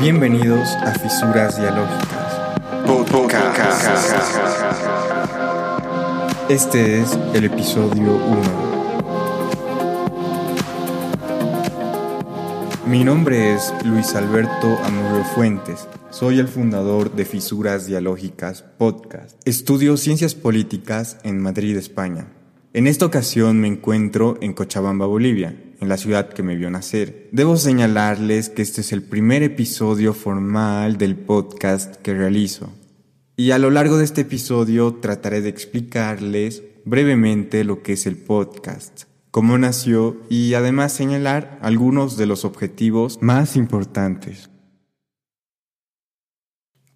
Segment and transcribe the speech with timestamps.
[0.00, 2.08] Bienvenidos a Fisuras Dialógicas.
[6.48, 8.81] Este es el episodio 1.
[12.92, 15.88] Mi nombre es Luis Alberto Amurio Fuentes.
[16.10, 19.40] Soy el fundador de Fisuras Dialógicas Podcast.
[19.48, 22.26] Estudio ciencias políticas en Madrid, España.
[22.74, 27.30] En esta ocasión me encuentro en Cochabamba, Bolivia, en la ciudad que me vio nacer.
[27.32, 32.74] Debo señalarles que este es el primer episodio formal del podcast que realizo.
[33.38, 38.18] Y a lo largo de este episodio trataré de explicarles brevemente lo que es el
[38.18, 44.50] podcast, cómo nació y además señalar algunos de los objetivos más importantes.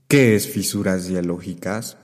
[0.06, 1.96] ¿Qué es Fisuras Dialógicas?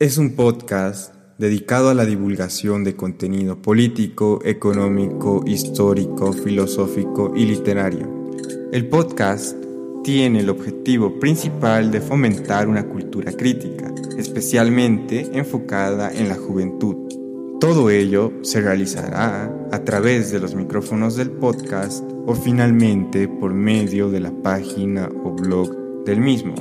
[0.00, 8.34] Es un podcast dedicado a la divulgación de contenido político, económico, histórico, filosófico y literario.
[8.72, 9.56] El podcast
[10.02, 17.23] tiene el objetivo principal de fomentar una cultura crítica, especialmente enfocada en la juventud.
[17.64, 24.10] Todo ello se realizará a través de los micrófonos del podcast o finalmente por medio
[24.10, 26.54] de la página o blog del mismo.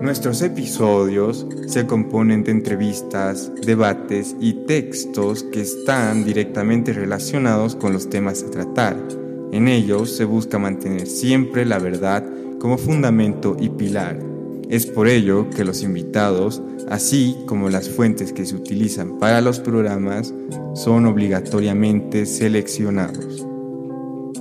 [0.00, 8.08] Nuestros episodios se componen de entrevistas, debates y textos que están directamente relacionados con los
[8.08, 8.96] temas a tratar.
[9.52, 12.24] En ellos se busca mantener siempre la verdad
[12.58, 14.18] como fundamento y pilar.
[14.70, 19.60] Es por ello que los invitados, así como las fuentes que se utilizan para los
[19.60, 20.34] programas,
[20.74, 23.46] son obligatoriamente seleccionados.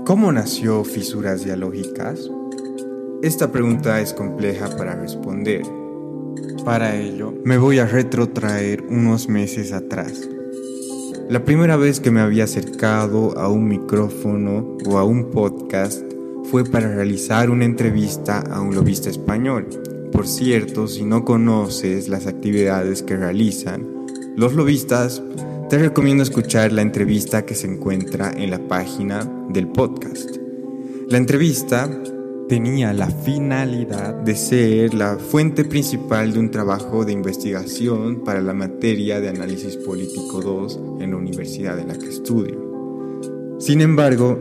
[0.05, 2.29] ¿Cómo nació Fisuras Dialógicas?
[3.21, 5.61] Esta pregunta es compleja para responder.
[6.65, 10.27] Para ello, me voy a retrotraer unos meses atrás.
[11.29, 16.03] La primera vez que me había acercado a un micrófono o a un podcast
[16.51, 19.67] fue para realizar una entrevista a un lobista español.
[20.11, 23.87] Por cierto, si no conoces las actividades que realizan,
[24.35, 25.23] los lobistas,
[25.69, 30.35] te recomiendo escuchar la entrevista que se encuentra en la página del podcast.
[31.07, 31.89] La entrevista
[32.49, 38.53] tenía la finalidad de ser la fuente principal de un trabajo de investigación para la
[38.53, 43.55] materia de análisis político 2 en la universidad en la que estudio.
[43.59, 44.37] Sin embargo,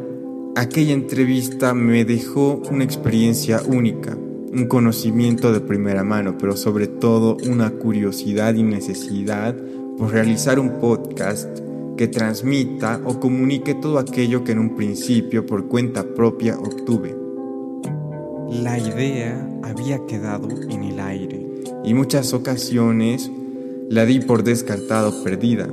[0.57, 4.19] aquella entrevista me dejó una experiencia única,
[4.53, 9.55] un conocimiento de primera mano, pero sobre todo una curiosidad y necesidad
[9.97, 11.49] por realizar un podcast
[11.97, 17.17] que transmita o comunique todo aquello que en un principio por cuenta propia obtuve.
[18.51, 21.47] La idea había quedado en el aire
[21.85, 23.31] y muchas ocasiones
[23.89, 25.69] la di por descartado perdida.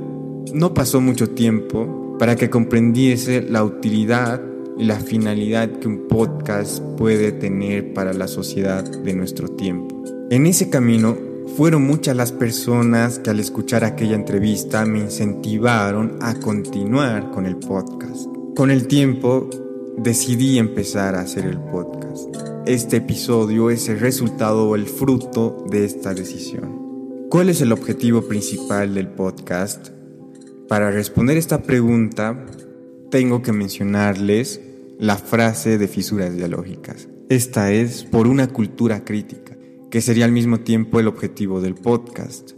[0.52, 4.40] No pasó mucho tiempo para que comprendiese la utilidad
[4.78, 10.04] la finalidad que un podcast puede tener para la sociedad de nuestro tiempo.
[10.30, 11.16] En ese camino
[11.56, 17.56] fueron muchas las personas que al escuchar aquella entrevista me incentivaron a continuar con el
[17.56, 18.26] podcast.
[18.54, 19.50] Con el tiempo
[19.96, 22.28] decidí empezar a hacer el podcast.
[22.66, 27.26] Este episodio es el resultado o el fruto de esta decisión.
[27.30, 29.88] ¿Cuál es el objetivo principal del podcast?
[30.68, 32.46] Para responder esta pregunta,
[33.10, 34.60] tengo que mencionarles
[34.98, 37.08] la frase de fisuras dialógicas.
[37.28, 39.56] Esta es por una cultura crítica,
[39.90, 42.52] que sería al mismo tiempo el objetivo del podcast.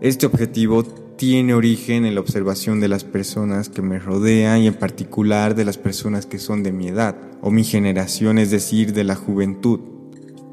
[0.00, 4.74] Este objetivo tiene origen en la observación de las personas que me rodean y en
[4.74, 9.04] particular de las personas que son de mi edad o mi generación, es decir, de
[9.04, 9.80] la juventud.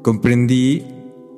[0.02, 0.84] Comprendí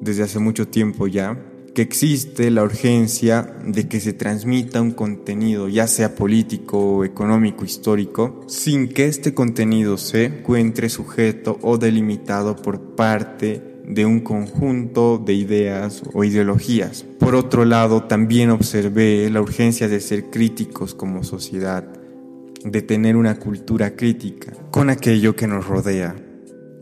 [0.00, 5.69] desde hace mucho tiempo ya que existe la urgencia de que se transmita un contenido,
[5.69, 12.95] ya sea político, económico, histórico, sin que este contenido se encuentre sujeto o delimitado por
[12.95, 17.04] parte de un conjunto de ideas o ideologías.
[17.19, 21.84] Por otro lado, también observé la urgencia de ser críticos como sociedad,
[22.65, 26.15] de tener una cultura crítica con aquello que nos rodea.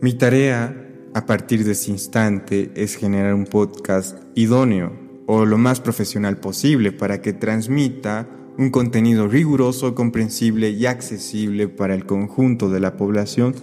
[0.01, 0.77] Mi tarea
[1.13, 4.93] a partir de ese instante es generar un podcast idóneo
[5.27, 11.95] o lo más profesional posible para que transmita un contenido riguroso, comprensible y accesible para
[11.95, 13.55] el conjunto de la población,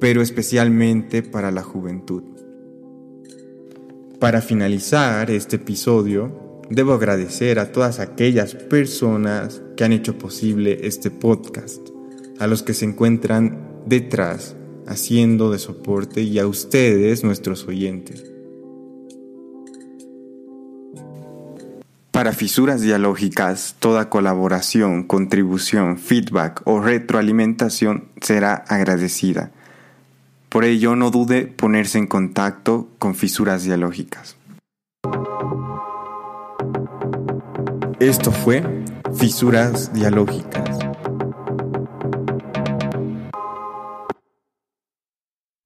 [0.00, 2.22] pero especialmente para la juventud.
[4.18, 11.10] Para finalizar este episodio, debo agradecer a todas aquellas personas que han hecho posible este
[11.10, 11.88] podcast,
[12.38, 18.31] a los que se encuentran detrás haciendo de soporte y a ustedes, nuestros oyentes.
[22.22, 29.50] Para fisuras dialógicas, toda colaboración, contribución, feedback o retroalimentación será agradecida.
[30.48, 34.36] Por ello, no dude ponerse en contacto con fisuras dialógicas.
[37.98, 38.62] Esto fue
[39.16, 40.91] Fisuras Dialógicas.